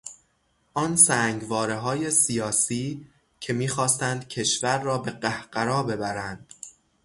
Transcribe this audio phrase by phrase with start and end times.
[0.73, 3.07] آن سنگوارههای سیاسی
[3.39, 6.53] که میخواستند کشور را به قهقرا ببرند